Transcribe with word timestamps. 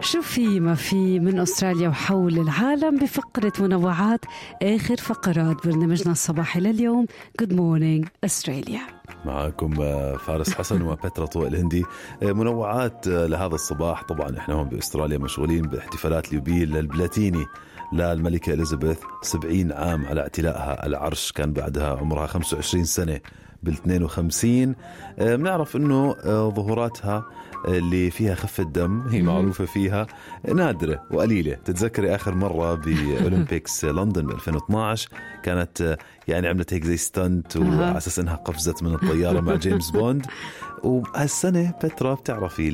شو 0.00 0.22
في 0.22 0.60
ما 0.60 0.74
في 0.74 1.20
من 1.20 1.38
أستراليا 1.38 1.88
وحول 1.88 2.38
العالم 2.38 2.98
بفقرة 2.98 3.52
منوعات 3.60 4.20
آخر 4.62 4.96
فقرات 4.96 5.66
برنامجنا 5.66 6.12
الصباحي 6.12 6.60
لليوم. 6.60 7.06
Good 7.40 7.52
Morning 7.52 8.08
Australia 8.24 8.80
معكم 9.24 9.74
فارس 10.16 10.54
حسن 10.54 10.82
وبترا 10.82 11.26
طوق 11.26 11.46
الهندي. 11.46 11.84
منوعات 12.22 13.06
لهذا 13.06 13.54
الصباح. 13.54 14.02
طبعا 14.02 14.38
إحنا 14.38 14.54
هون 14.54 14.68
بأستراليا 14.68 15.18
مشغولين 15.18 15.62
باحتفالات 15.62 16.28
اليوبيل 16.28 16.76
البلاتيني 16.76 17.46
للملكة 17.92 18.52
إليزابيث 18.54 18.98
70 19.22 19.72
عام 19.72 20.06
على 20.06 20.20
اعتلائها. 20.20 20.86
العرش 20.86 21.32
كان 21.32 21.52
بعدها 21.52 21.96
عمرها 21.96 22.26
25 22.26 22.84
سنة. 22.84 23.20
بال 23.62 23.72
52 23.72 24.74
بنعرف 25.18 25.76
إنه 25.76 26.12
ظهوراتها 26.48 27.24
اللي 27.68 28.10
فيها 28.10 28.34
خفة 28.34 28.62
دم 28.62 29.00
هي 29.08 29.22
معروفة 29.22 29.64
فيها 29.64 30.06
نادرة 30.54 31.02
وقليلة. 31.10 31.54
تتذكري 31.54 32.14
آخر 32.14 32.34
مرة 32.34 32.74
ب 32.74 32.86
Olympics 32.86 33.84
لندن 33.96 34.26
ب 34.26 34.30
2012 34.30 35.08
كانت 35.42 35.96
يعني 36.28 36.48
عملت 36.48 36.74
هيك 36.74 36.84
زي 36.84 36.96
stunt 36.96 37.56
وعلى 37.56 37.96
أساس 37.96 38.18
إنها 38.18 38.34
قفزت 38.34 38.82
من 38.82 38.94
الطيارة 38.94 39.40
مع 39.40 39.54
جيمس 39.54 39.90
بوند 39.90 40.26
وهالسنة 40.84 41.74
بترا 41.84 42.14
بتعرفي 42.14 42.68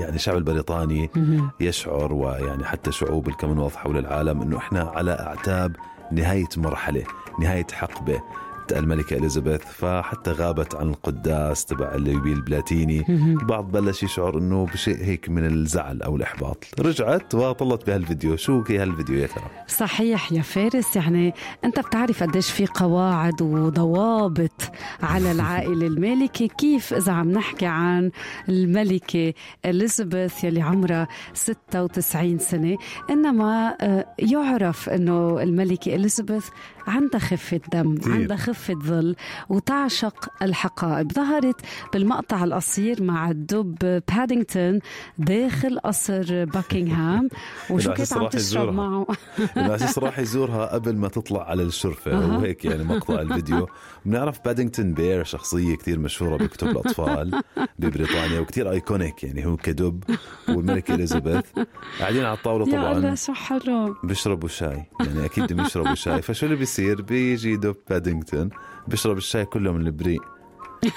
يعني 0.00 0.14
الشعب 0.16 0.36
البريطاني 0.36 1.10
يشعر 1.60 2.12
ويعني 2.12 2.64
حتى 2.64 2.92
شعوب 2.92 3.28
الكومنولث 3.28 3.76
حول 3.76 3.98
العالم 3.98 4.42
إنه 4.42 4.58
إحنا 4.58 4.80
على 4.94 5.10
أعتاب 5.12 5.76
نهاية 6.12 6.48
مرحلة 6.56 7.04
نهاية 7.40 7.66
حقبة. 7.72 8.20
الملكة 8.72 9.16
إليزابيث 9.16 9.60
فحتى 9.60 10.30
غابت 10.32 10.74
عن 10.74 10.88
القداس 10.88 11.64
تبع 11.64 11.94
اليوبيل 11.94 12.32
البلاتيني 12.32 13.04
البعض 13.08 13.70
بلش 13.72 14.02
يشعر 14.02 14.38
أنه 14.38 14.66
بشيء 14.66 14.96
هيك 15.04 15.28
من 15.28 15.46
الزعل 15.46 16.02
أو 16.02 16.16
الإحباط. 16.16 16.64
رجعت 16.80 17.34
وطلت 17.34 17.86
بهالفيديو. 17.86 18.36
شو 18.36 18.62
كي 18.62 18.78
هالفيديو 18.78 19.18
يا 19.18 19.26
ترى 19.26 19.44
صحيح 19.68 20.32
يا 20.32 20.42
فارس 20.42 20.96
يعني 20.96 21.34
أنت 21.64 21.80
بتعرف 21.80 22.22
قديش 22.22 22.50
في 22.50 22.66
قواعد 22.66 23.42
وضوابط 23.42 24.62
على 25.02 25.32
العائلة 25.36 25.86
المالكة. 25.86 26.46
كيف 26.46 26.94
إذا 26.94 27.12
عم 27.12 27.32
نحكي 27.32 27.66
عن 27.66 28.10
الملكة 28.48 29.32
إليزابيث 29.64 30.44
يلي 30.44 30.60
عمرها 30.62 31.08
96 31.34 32.38
سنة 32.38 32.76
إنما 33.10 33.76
يعرف 34.18 34.88
أنه 34.88 35.42
الملكة 35.42 35.94
إليزابيث 35.94 36.46
عندها 36.86 37.20
خفة 37.20 37.60
دم 37.72 37.98
عندها 38.06 38.36
خفة 38.36 38.74
ظل 38.74 39.16
وتعشق 39.48 40.28
الحقائب. 40.42 41.12
ظهرت 41.12 41.60
بالمقطع 41.92 42.44
القصير 42.44 43.02
مع 43.02 43.30
الدب 43.30 44.02
بادينغتون 44.08 44.78
داخل 45.18 45.78
قصر 45.78 46.44
باكنغهام 46.44 47.28
وشو 47.70 47.92
كانت 47.92 48.12
عم 48.12 48.28
تشرب 48.28 48.74
معه؟ 48.74 49.06
الأساس 49.56 49.98
راح 49.98 50.18
يزورها 50.18 50.66
قبل 50.66 50.96
ما 50.96 51.08
تطلع 51.08 51.42
على 51.50 51.62
الشرفة. 51.62 52.12
أه. 52.12 52.38
وهيك 52.38 52.64
يعني 52.64 52.84
مقطع 52.84 53.20
الفيديو. 53.22 53.68
بنعرف 54.06 54.38
Paddington 54.44 54.94
Bear 54.94 55.24
شخصية 55.24 55.74
كتير 55.76 55.98
مشهورة 55.98 56.36
بكتب 56.36 56.68
الأطفال 56.68 57.42
ببريطانيا 57.78 58.40
وكتير 58.40 58.70
iconic 58.70 59.24
يعني 59.24 59.46
هو 59.46 59.56
كدب 59.56 60.04
والملكة 60.48 60.94
إليزابيث. 60.94 61.44
قاعدين 62.00 62.24
على 62.24 62.36
الطاولة 62.36 62.64
طبعا. 62.66 62.82
يا 62.92 62.92
الله 62.96 63.14
شو 63.14 63.32
حلو. 63.32 63.96
بيشربوا 64.04 64.48
شاي. 64.48 64.84
يعني 65.00 65.24
أكيد 65.24 65.52
بيشربوا 65.52 65.94
شاي. 65.94 66.22
فشو 66.22 66.46
اللي 66.46 66.56
بيصير 66.72 67.02
بيجي 67.02 67.56
دب 67.56 67.76
بادينغتون 67.90 68.50
بيشرب 68.88 69.16
الشاي 69.16 69.44
كله 69.44 69.72
من 69.72 69.86
البريق 69.86 70.22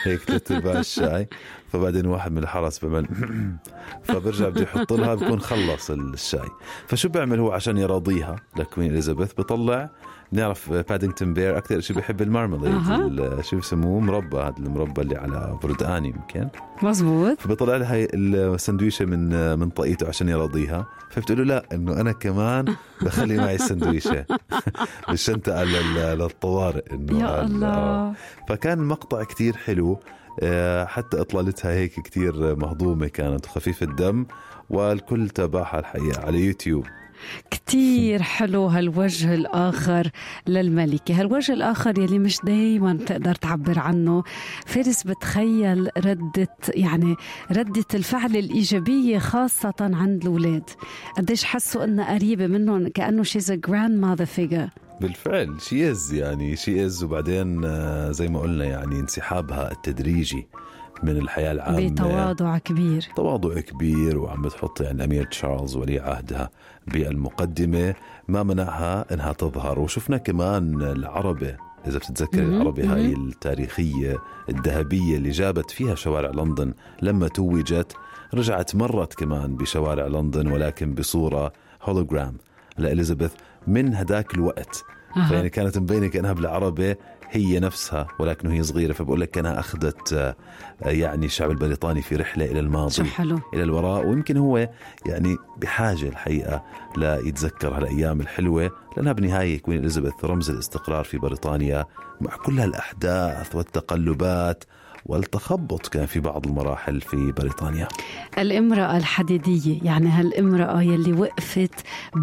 هيك 0.03 0.23
ترتبها 0.23 0.79
الشاي. 0.79 1.27
فبعدين 1.71 2.05
واحد 2.05 2.31
من 2.31 2.37
الحرس 2.37 2.85
بيعمل 2.85 3.07
فبرجع 4.03 4.49
بده 4.49 4.61
يحط 4.61 4.93
لها 4.93 5.15
بكون 5.15 5.39
خلص 5.39 5.91
الشاي. 5.91 6.49
فشو 6.87 7.09
بيعمل 7.09 7.39
هو 7.39 7.51
عشان 7.51 7.77
يراضيها 7.77 8.35
ل 8.57 8.63
Queen 8.63 8.91
إليزابيث؟ 8.91 9.33
بيطلع 9.33 9.89
بنعرف 10.31 10.71
Paddington 10.71 11.33
Bear 11.33 11.57
أكثر 11.57 11.79
شيء 11.79 11.95
بيحب 11.95 12.21
ال 12.21 12.31
marmalade 12.31 13.19
أه. 13.19 13.41
شو 13.41 13.57
بسموه؟ 13.57 13.99
مربى 13.99 14.37
هذا 14.37 14.55
المربى 14.59 15.01
اللي 15.01 15.15
على 15.15 15.59
بردقان 15.63 16.05
يمكن 16.05 16.47
مزبوط 16.83 17.41
فبيطلع 17.41 17.77
لها 17.77 17.93
هاي 17.93 18.07
السندويشة 18.13 19.05
من 19.05 19.59
من 19.59 19.69
طاقيته 19.69 20.07
عشان 20.07 20.29
يراضيها 20.29 20.87
فبتقول 21.09 21.37
له 21.37 21.43
لا 21.43 21.65
إنه 21.73 22.01
أنا 22.01 22.11
كمان 22.11 22.75
بخلي 23.01 23.37
معي 23.37 23.55
السندويشة. 23.55 24.25
بالشنطة 25.09 25.63
للطوارئ 25.63 26.93
إنه 26.93 27.19
يا 27.19 27.43
الله. 27.43 28.13
فكان 28.49 28.79
المقطع 28.79 29.23
كتير 29.23 29.57
حلو. 29.57 29.99
حتى 30.85 31.21
إطلالتها 31.21 31.71
هيك 31.71 31.93
كتير 31.99 32.55
مهضومة 32.55 33.07
كانت 33.07 33.45
وخفيفه 33.45 33.85
الدم 33.85 34.25
والكل 34.69 35.29
تابعها 35.29 35.79
الحقيقة 35.79 36.25
على 36.25 36.39
يوتيوب. 36.45 36.85
كتير 37.51 38.21
حلو 38.21 38.65
هالوجه 38.65 39.33
الآخر 39.33 40.09
للملكة. 40.47 41.19
هالوجه 41.19 41.53
الآخر 41.53 41.99
يلي 41.99 42.19
مش 42.19 42.39
دايما 42.43 42.93
بتقدر 42.93 43.35
تعبر 43.35 43.79
عنه. 43.79 44.23
فارس 44.65 45.03
بتخيل 45.03 45.89
ردة 45.97 46.57
يعني 46.69 47.15
ردة 47.51 47.85
الفعل 47.93 48.35
الإيجابية 48.35 49.17
خاصة 49.17 49.73
عند 49.79 50.21
الأولاد. 50.21 50.69
قديش 51.17 51.43
حسوا 51.43 51.83
إنها 51.83 52.15
قريبة 52.15 52.47
منهم 52.47 52.87
كأنه 52.87 53.23
she's 53.23 53.51
grandmother 53.51 54.25
figure 54.25 54.69
بالفعل 55.01 55.61
she 55.61 55.91
is 55.91 56.13
يعني 56.13 56.55
she 56.55 56.85
is 56.85 57.03
وبعدين 57.03 57.61
زي 58.11 58.27
ما 58.27 58.39
قلنا 58.39 58.65
يعني 58.65 58.99
انسحابها 58.99 59.71
التدريجي. 59.71 60.47
من 61.03 61.17
الحياة 61.17 61.51
العامة. 61.51 61.89
بتواضع 61.89 62.57
كبير. 62.57 63.07
تواضع 63.15 63.59
كبير 63.59 64.17
وعم 64.17 64.41
بتحط 64.41 64.81
يعني 64.81 64.95
الأمير 64.97 65.23
تشارلز 65.23 65.75
ولي 65.75 65.99
عهدها 65.99 66.49
بالمقدمة. 66.87 67.93
ما 68.27 68.43
منعها 68.43 69.13
أنها 69.13 69.33
تظهر. 69.33 69.79
وشفنا 69.79 70.17
كمان 70.17 70.81
العربة 70.81 71.57
إذا 71.87 71.97
بتتذكر 71.97 72.43
العربة 72.43 72.93
هاي 72.93 73.13
التاريخية 73.13 74.17
الذهبية 74.49 75.17
اللي 75.17 75.29
جابت 75.29 75.71
فيها 75.71 75.95
شوارع 75.95 76.29
لندن 76.29 76.73
لما 77.01 77.27
توجت. 77.27 77.95
رجعت 78.33 78.75
مرت 78.75 79.13
كمان 79.13 79.55
بشوارع 79.55 80.07
لندن 80.07 80.47
ولكن 80.47 80.93
بصورة 80.93 81.53
هولوجرام 81.83 82.37
لإليزابيث 82.77 83.31
من 83.67 83.95
هداك 83.95 84.33
الوقت. 84.33 84.83
أه. 85.17 85.27
فيعني 85.27 85.49
كانت 85.49 85.77
مبينة 85.77 86.07
كأنها 86.07 86.33
بالعربة 86.33 86.95
هي 87.29 87.59
نفسها 87.59 88.07
ولكن 88.19 88.51
هي 88.51 88.63
صغيرة 88.63 88.93
فبقول 88.93 89.21
لك 89.21 89.29
كانها 89.31 89.59
أخذت 89.59 90.35
يعني 90.81 91.25
الشعب 91.25 91.51
البريطاني 91.51 92.01
في 92.01 92.15
رحلة 92.15 92.45
إلى 92.45 92.59
الماضي 92.59 93.03
حلو. 93.03 93.39
إلى 93.53 93.63
الوراء 93.63 94.05
ويمكن 94.07 94.37
هو 94.37 94.69
يعني 95.05 95.37
بحاجة 95.57 96.09
الحقيقة 96.09 96.63
ليتذكر 96.97 97.77
هالأيام 97.77 98.21
الحلوة 98.21 98.71
لأنها 98.97 99.13
بالنهاية 99.13 99.59
Queen 99.61 99.79
إليزابيث 99.79 100.25
رمز 100.25 100.49
الاستقرار 100.49 101.03
في 101.03 101.17
بريطانيا 101.17 101.85
مع 102.21 102.35
كل 102.35 102.59
هالأحداث 102.59 103.55
والتقلبات 103.55 104.63
والتخبط 105.05 105.87
كان 105.87 106.05
في 106.05 106.19
بعض 106.19 106.47
المراحل 106.47 107.01
في 107.01 107.31
بريطانيا. 107.31 107.87
الامرأة 108.37 108.97
الحديدية 108.97 109.79
يعني 109.83 110.09
هالامرأة 110.09 110.81
يلي 110.81 111.13
وقفت 111.13 111.73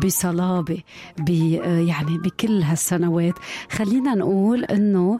بصلابة 0.05 0.79
يعني 1.29 2.19
بكل 2.19 2.62
هالسنوات. 2.62 3.34
خلينا 3.70 4.14
نقول 4.14 4.64
إنه 4.64 5.19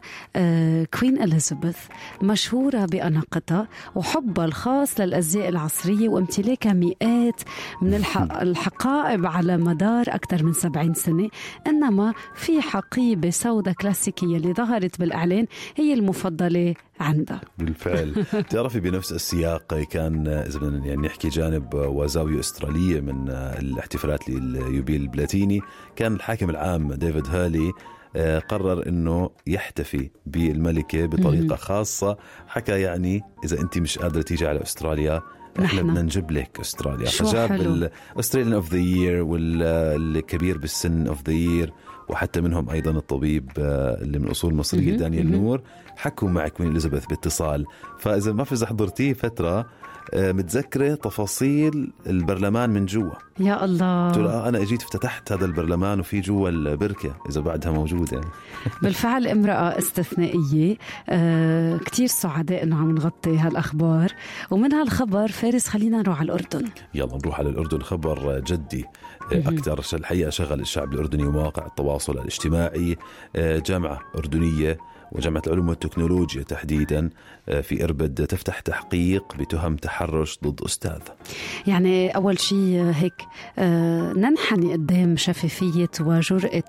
Queen 0.99 1.21
اليزابيث 1.23 1.77
مشهورة 2.21 2.85
بأناقتها 2.85 3.67
وحبها 3.95 4.45
الخاص 4.45 4.99
للأزياء 4.99 5.49
العصرية 5.49 6.09
وامتلاكها 6.09 6.73
مئات 6.73 7.41
من 7.81 7.93
الحقائب 8.41 9.25
على 9.25 9.57
مدار 9.57 10.05
أكثر 10.07 10.43
من 10.43 10.53
70 10.53 10.93
سنة. 10.93 11.29
إنما 11.67 12.13
في 12.35 12.61
حقيبة 12.61 13.29
سوداء 13.29 13.73
كلاسيكية 13.73 14.37
اللي 14.37 14.53
ظهرت 14.53 14.99
بالإعلان 14.99 15.45
هي 15.75 15.93
المفضلة 15.93 16.73
عندها 16.99 17.41
بالفعل. 17.57 18.25
تعرفي 18.49 18.79
بنفس 18.79 19.11
السياق 19.11 19.73
كان 19.73 20.27
اذا 20.27 20.59
بدنا 20.59 20.85
يعني 20.85 21.07
نحكي 21.07 21.29
جانب 21.29 21.73
وزاوية 21.73 22.39
أسترالية 22.39 23.01
من 23.01 23.29
الاحتفالات 23.29 24.29
لليوبيل 24.29 25.01
البلاتيني 25.01 25.61
كان 25.95 26.13
الحاكم 26.13 26.49
العام 26.49 26.93
ديفيد 26.93 27.27
هالي 27.27 27.71
قرر 28.49 28.87
إنه 28.87 29.29
يحتفي 29.47 30.09
بالملكة 30.25 31.05
بطريقة 31.05 31.55
خاصة 31.55 32.17
حكى 32.47 32.81
يعني 32.81 33.21
إذا 33.43 33.61
انت 33.61 33.77
مش 33.77 33.97
قادرة 33.99 34.21
تيجي 34.21 34.47
على 34.47 34.61
أستراليا 34.61 35.21
إحنا 35.59 35.65
نحن. 35.81 35.87
بدنا 35.87 36.01
نجيب 36.01 36.31
لك 36.31 36.59
أستراليا 36.59 37.05
فجاب. 37.09 37.51
الاستراليان 38.15 38.53
اوف 38.53 38.71
ذا 38.73 38.79
يير 38.79 39.21
والكبير 39.23 40.57
بالسن 40.57 41.07
اوف 41.07 41.21
ذا 41.27 41.33
يير 41.33 41.73
وحتى 42.09 42.41
منهم 42.41 42.69
أيضا 42.69 42.91
الطبيب 42.91 43.49
آه، 43.59 44.01
اللي 44.01 44.19
من 44.19 44.29
أصول 44.29 44.53
مصرية 44.53 44.97
دانيال. 44.97 45.31
نور 45.31 45.61
حكوا 45.97 46.29
معك 46.29 46.61
من 46.61 46.71
إليزابيث 46.71 47.05
باتصال 47.05 47.65
فإذا 47.99 48.31
ما 48.33 48.43
في 48.43 48.65
حضرتيه 48.65 49.13
فترة 49.13 49.65
متذكرة 50.15 50.95
تفاصيل 50.95 51.91
البرلمان 52.07 52.69
من 52.69 52.85
جوا. 52.85 53.11
يا 53.39 53.55
قلت 53.55 53.81
له 53.81 54.05
الله 54.15 54.33
آه 54.33 54.49
أنا 54.49 54.61
إجيت 54.61 54.81
افتتحت 54.81 55.31
هذا 55.31 55.45
البرلمان 55.45 55.99
وفي 55.99 56.19
جوا 56.19 56.49
البركة 56.49 57.15
إذا 57.29 57.41
بعدها 57.41 57.71
موجوده 57.71 58.17
يعني. 58.17 58.29
بالفعل 58.83 59.27
امرأة 59.27 59.77
استثنائية 59.77 60.77
آه 61.09 61.77
كتير 61.77 62.07
سعداء 62.07 62.63
إنه 62.63 62.75
عم 62.77 62.91
نغطي 62.91 63.37
هالأخبار. 63.37 64.11
ومن 64.51 64.73
هالخبر 64.73 65.27
فارس 65.27 65.67
خلينا 65.67 65.97
نروح 65.97 66.19
على 66.19 66.25
الأردن. 66.25 66.69
يلا 66.93 67.17
نروح 67.17 67.39
على 67.39 67.49
الأردن. 67.49 67.81
خبر 67.81 68.39
جدي. 68.39 68.85
مهم. 69.31 69.57
أكثر 69.57 69.97
الحقيقة 69.97 70.29
شغل 70.29 70.59
الشعب 70.59 70.93
الأردني 70.93 71.23
ومواقع 71.23 71.65
التواصل 71.65 72.13
الاجتماعي. 72.17 72.97
آه، 73.35 73.59
جامعة 73.59 73.99
أردنية 74.15 74.77
وجامعة 75.11 75.41
العلوم 75.47 75.69
والتكنولوجيا 75.69 76.43
تحديدا 76.43 77.09
آه، 77.49 77.61
في 77.61 77.83
إربد 77.83 78.25
تفتح 78.27 78.59
تحقيق 78.59 79.35
بتهم 79.35 79.75
تحرش 79.75 80.39
ضد 80.43 80.61
أستاذ. 80.61 80.99
يعني 81.67 82.09
أول 82.15 82.39
شيء 82.39 82.91
هيك 82.95 83.13
آه 83.59 84.13
ننحني 84.13 84.73
قدام 84.73 85.17
شفافية 85.17 85.89
وجرأة 85.99 86.63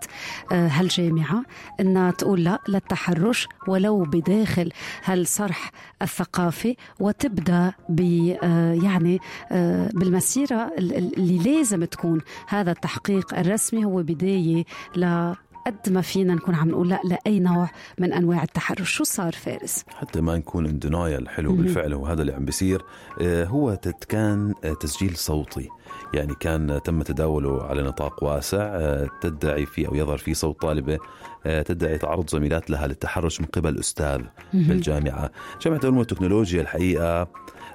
آه 0.52 0.68
هالجامعة 0.68 1.42
إنها 1.80 2.10
تقول 2.10 2.44
لا 2.44 2.58
للتحرش 2.68 3.48
ولو 3.68 4.02
بداخل 4.02 4.72
هالصرح 5.04 5.70
الثقافي 6.02 6.76
وتبدأ 7.00 7.72
ب 7.88 8.00
آه 8.42 8.72
يعني 8.72 9.18
آه 9.52 9.88
بالمسيرة 9.94 10.70
ال- 10.78 10.96
ال- 10.96 11.16
اللي 11.16 11.38
لازم 11.38 11.84
تكون. 11.84 12.20
هذا 12.48 12.70
التحقيق 12.70 13.38
الرسمي 13.38 13.84
هو 13.84 14.02
بداية 14.02 14.64
ل 14.96 15.32
قد 15.66 15.90
ما 15.92 16.00
فينا 16.00 16.34
نكون 16.34 16.54
عم 16.54 16.68
نقول 16.70 16.88
لا 16.88 17.00
لأي 17.04 17.40
نوع 17.40 17.70
من 17.98 18.12
أنواع 18.12 18.42
التحرش 18.42 18.90
شو 18.90 19.04
صار 19.04 19.32
فارس؟ 19.32 19.84
حتى 19.88 20.20
ما 20.20 20.36
نكون 20.36 20.66
ان 20.66 20.78
دينايل 20.78 21.28
حلو 21.28 21.52
مهم. 21.52 21.62
بالفعل 21.62 21.92
هو 21.92 22.06
هذا 22.06 22.22
اللي 22.22 22.32
عم 22.32 22.44
بيصير 22.44 22.82
آه، 23.20 23.44
هو 23.44 23.78
كان 24.08 24.54
آه، 24.64 24.72
تسجيل 24.72 25.16
صوتي 25.16 25.68
يعني 26.14 26.34
كان 26.40 26.80
تم 26.84 27.02
تداوله 27.02 27.62
على 27.62 27.82
نطاق 27.82 28.24
واسع 28.24 28.58
آه، 28.62 29.08
تدعي 29.20 29.66
فيه 29.66 29.88
أو 29.88 29.94
يظهر 29.94 30.18
فيه 30.18 30.32
صوت 30.32 30.60
طالبة 30.60 30.98
آه، 31.46 31.62
تدعي 31.62 31.98
تعرض 31.98 32.30
زميلات 32.30 32.70
لها 32.70 32.86
للتحرش 32.86 33.40
من 33.40 33.46
قبل 33.46 33.78
أستاذ 33.78 34.20
بالجامعة 34.52 35.30
جامعة 35.62 35.78
العلوم 35.78 35.98
والتكنولوجيا 35.98 36.60
الحقيقة 36.62 37.28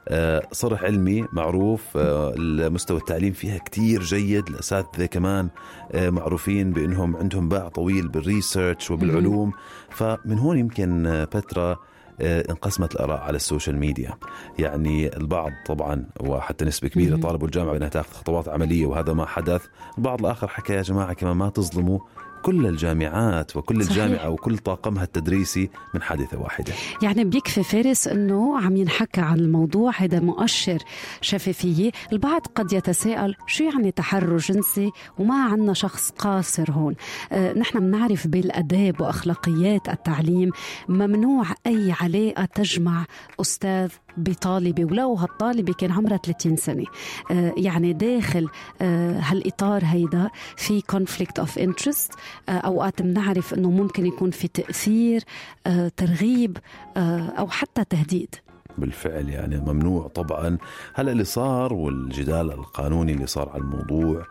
آه، 0.07 0.47
صرح 0.51 0.83
علمي 0.83 1.25
معروف 1.33 1.81
المستوى 1.95 2.97
التعليم 2.97 3.33
فيها 3.33 3.57
كتير 3.57 4.03
جيد 4.03 4.47
الأساتذة 4.47 5.05
كمان 5.05 5.49
معروفين 5.95 6.71
بأنهم 6.71 7.15
عندهم 7.15 7.49
باع 7.49 7.67
طويل 7.67 8.07
بال 8.07 8.24
research 8.24 8.91
وبالعلوم. 8.91 9.51
فمن 9.89 10.39
هون 10.39 10.57
يمكن 10.57 11.25
فترة 11.31 11.79
انقسمت 12.21 12.95
الآراء 12.95 13.19
على 13.21 13.35
ال 13.35 13.41
social 13.41 13.77
media 13.77 14.13
يعني 14.59 15.17
البعض 15.17 15.51
طبعا 15.67 16.05
وحتى 16.19 16.65
نسبة 16.65 16.87
كبيرة 16.87 17.11
مهم. 17.15 17.21
طالبوا 17.21 17.47
الجامعة 17.47 17.71
بأنها 17.71 17.89
تأخذ 17.89 18.13
خطوات 18.13 18.47
عملية 18.49 18.85
وهذا 18.85 19.13
ما 19.13 19.25
حدث 19.25 19.65
البعض 19.97 20.19
الآخر 20.19 20.47
حكى 20.47 20.73
يا 20.73 20.81
جماعة 20.81 21.13
كمان 21.13 21.35
ما 21.37 21.49
تظلموا 21.49 21.99
كل 22.43 22.65
الجامعات 22.65 23.57
وكل 23.57 23.83
صحيح. 23.83 24.03
الجامعة 24.03 24.29
وكل 24.29 24.57
طاقمها 24.57 25.03
التدريسي 25.03 25.69
من 25.93 26.01
حادثة 26.01 26.39
واحدة. 26.39 26.73
يعني 27.01 27.23
بيكفي 27.23 27.63
فارس 27.63 28.07
إنه 28.07 28.59
عم 28.59 28.77
ينحكى 28.77 29.21
عن 29.21 29.39
الموضوع 29.39 29.91
هذا 29.97 30.19
مؤشر 30.19 30.77
شفافية، 31.21 31.91
البعض 32.11 32.47
قد 32.55 32.73
يتساءل 32.73 33.35
شو 33.47 33.63
يعني 33.63 33.91
تحرش 33.91 34.51
جنسي 34.51 34.91
وما 35.19 35.43
عندنا 35.43 35.73
شخص 35.73 36.11
قاصر 36.11 36.71
هون، 36.71 36.95
آه 37.31 37.53
نحن 37.53 37.79
بنعرف 37.79 38.27
بالأداب 38.27 39.01
وأخلاقيات 39.01 39.89
التعليم 39.89 40.51
ممنوع 40.89 41.45
أي 41.67 41.93
علاقة 42.01 42.45
تجمع 42.45 43.05
أستاذ 43.41 43.89
بطالبه 44.23 44.85
ولو 44.85 45.13
هالطالبه 45.13 45.73
كان 45.73 45.91
عمرها 45.91 46.17
30 46.17 46.55
سنة، 46.55 46.85
آه 47.31 47.53
يعني 47.57 47.93
داخل 47.93 48.49
آه 48.81 49.19
هالإطار 49.19 49.81
هيدا 49.85 50.29
في 50.55 50.81
conflict 50.91 51.43
of 51.43 51.61
interest. 51.61 52.17
آه 52.49 52.51
أوقات 52.51 53.01
بنعرف 53.01 53.53
إنه 53.53 53.69
ممكن 53.69 54.05
يكون 54.05 54.31
في 54.31 54.47
تأثير 54.47 55.23
آه 55.67 55.91
ترغيب 55.97 56.57
أو 56.97 57.47
حتى 57.47 57.83
تهديد. 57.83 58.35
بالفعل 58.77 59.29
يعني 59.29 59.57
ممنوع 59.57 60.07
طبعا. 60.07 60.57
هلا 60.93 61.11
اللي 61.11 61.23
صار 61.23 61.73
والجدال 61.73 62.51
القانوني 62.51 63.13
اللي 63.13 63.27
صار 63.27 63.49
على 63.49 63.61
الموضوع 63.61 64.25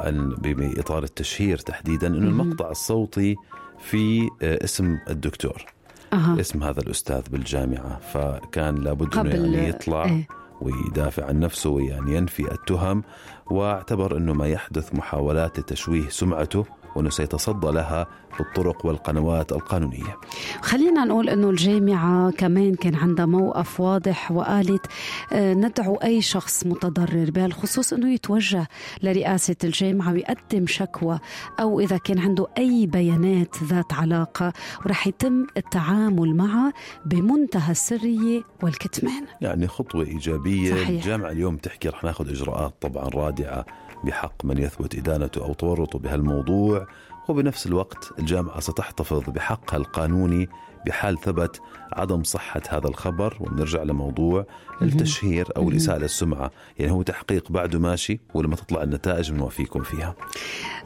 عن 0.00 0.28
بإطار 0.38 1.02
التشهير 1.02 1.58
تحديدا 1.58 2.06
إنه. 2.06 2.18
المقطع 2.18 2.70
الصوتي 2.70 3.36
في 3.78 4.28
اسم 4.42 4.98
الدكتور. 5.10 5.64
أها. 6.12 6.40
اسم 6.40 6.62
هذا 6.64 6.80
الأستاذ 6.80 7.22
بالجامعة 7.30 7.98
فكان 7.98 8.74
لابد 8.74 9.06
قبل- 9.14 9.54
يعني 9.54 9.68
يطلع 9.68 10.04
إيه. 10.04 10.28
ويدافع 10.60 11.26
عن 11.26 11.40
نفسه 11.40 11.70
ويعني 11.70 12.16
ينفي 12.16 12.52
التهم 12.52 13.02
واعتبر 13.50 14.16
إنه 14.16 14.32
ما 14.32 14.46
يحدث 14.48 14.94
محاولات 14.94 15.58
لتشويه 15.58 16.08
سمعته 16.08 16.64
وانه 16.96 17.10
سيتصدى 17.10 17.66
لها 17.66 18.06
بالطرق 18.38 18.86
والقنوات 18.86 19.52
القانونية. 19.52 20.16
خلينا 20.62 21.04
نقول 21.04 21.28
إنه 21.28 21.50
الجامعة 21.50 22.30
كمان 22.30 22.74
كان 22.74 22.94
عندها 22.94 23.26
موقف 23.26 23.80
واضح 23.80 24.32
وقالت 24.32 24.86
آه، 25.32 25.54
ندعو 25.54 25.94
أي 25.94 26.22
شخص 26.22 26.66
متضرر 26.66 27.30
بهالخصوص 27.30 27.92
إنه 27.92 28.12
يتوجه 28.12 28.68
لرئاسة 29.02 29.56
الجامعة 29.64 30.12
ويقدم 30.12 30.66
شكوى 30.66 31.18
أو 31.60 31.80
إذا 31.80 31.96
كان 31.96 32.18
عنده 32.18 32.46
أي 32.58 32.86
بيانات 32.86 33.56
ذات 33.64 33.92
علاقة 33.92 34.52
ورح 34.86 35.06
يتم 35.06 35.46
التعامل 35.56 36.36
معها 36.36 36.72
بمنتهى 37.04 37.70
السرية 37.72 38.42
والكتمان. 38.62 39.24
يعني 39.40 39.66
خطوة 39.68 40.04
إيجابية. 40.04 40.70
صحيح. 40.70 40.88
الجامعة 40.88 41.30
اليوم 41.30 41.56
تحكي 41.56 41.88
رح 41.88 42.04
ناخذ 42.04 42.30
إجراءات 42.30 42.74
طبعا 42.80 43.08
رادعة. 43.08 43.66
بحق 44.04 44.44
من 44.44 44.58
يثبت 44.58 44.94
إدانته 44.94 45.44
أو 45.44 45.52
تورطه 45.54 45.98
بهالموضوع 45.98 46.86
وبنفس 47.28 47.66
الوقت 47.66 48.10
الجامعة 48.18 48.60
ستحتفظ 48.60 49.30
بحقها 49.30 49.76
القانوني 49.76 50.48
بحال 50.86 51.20
ثبت 51.20 51.60
عدم 51.92 52.22
صحة 52.22 52.62
هذا 52.68 52.88
الخبر 52.88 53.36
وبنرجع 53.40 53.82
لموضوع 53.82 54.46
التشهير 54.82 55.48
أو 55.56 55.68
الإساءة 55.68 55.98
للسمعة. 55.98 56.50
يعني 56.78 56.92
هو 56.92 57.02
تحقيق 57.02 57.52
بعده 57.52 57.78
ماشي 57.78 58.20
ولما 58.34 58.56
تطلع 58.56 58.82
النتائج 58.82 59.32
بنوافيكم 59.32 59.82
فيها. 59.82 60.14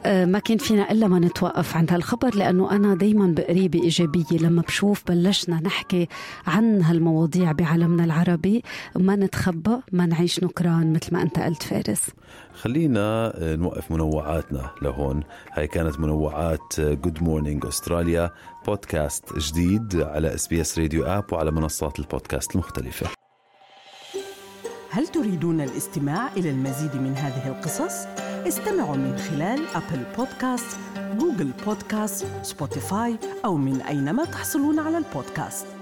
آه، 0.05 0.25
ما 0.25 0.39
كان 0.39 0.57
فينا 0.57 0.91
إلا 0.91 1.07
ما 1.07 1.19
نتوقف 1.19 1.77
عند 1.77 1.93
هالخبر 1.93 2.35
لأنه 2.35 2.71
أنا 2.71 2.95
دائما 2.95 3.27
بقرأ 3.27 3.67
بإيجابية. 3.67 4.37
لما 4.41 4.61
بشوف 4.61 5.03
بلشنا 5.07 5.59
نحكي 5.59 6.07
عن 6.47 6.81
هالمواضيع 6.81 7.51
بعالمنا 7.51 8.03
العربي 8.03 8.63
ما 8.95 9.15
نتخبى 9.15 9.77
ما 9.91 10.05
نعيش 10.05 10.43
نكران 10.43 10.93
مثل 10.93 11.13
ما 11.13 11.21
أنت 11.21 11.39
قلت 11.39 11.63
فارس. 11.63 12.01
خلينا 12.53 13.33
آه، 13.35 13.55
نوقف 13.55 13.91
منوعاتنا 13.91 14.69
لهون. 14.81 15.23
هاي 15.53 15.67
كانت 15.67 15.99
منوعات 15.99 16.79
Good 16.79 17.23
Morning 17.23 17.65
Australia 17.65 18.31
بودكاست 18.67 19.37
جديد. 19.37 19.84
على 19.93 20.33
SBS 20.35 20.79
Radio 20.79 21.05
app 21.05 21.33
وعلى 21.33 21.51
منصات 21.51 21.99
البودكاست 21.99 22.55
المختلفة 22.55 23.07
هل 24.89 25.07
تريدون 25.07 25.61
الاستماع 25.61 26.27
إلى 26.37 26.49
المزيد 26.49 26.95
من 26.95 27.13
هذه 27.15 27.47
القصص؟ 27.47 28.05
استمعوا 28.47 28.95
من 28.95 29.17
خلال 29.17 29.67
Apple 29.75 30.03
Podcasts، 30.17 30.77
Google 31.17 31.51
Podcasts، 31.65 32.25
Spotify 32.41 33.17
أو 33.45 33.57
من 33.57 33.81
أينما 33.81 34.25
تحصلون 34.25 34.79
على 34.79 34.97
البودكاست 34.97 35.74